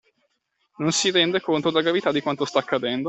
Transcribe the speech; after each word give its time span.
Non 0.77 0.91
si 0.93 1.11
rende 1.11 1.41
conto 1.41 1.69
della 1.69 1.83
gravità 1.83 2.11
di 2.11 2.21
quanto 2.21 2.43
sta 2.45 2.57
accadendo? 2.57 2.99